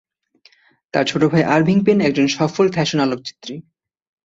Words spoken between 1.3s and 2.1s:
ভাই Irving pen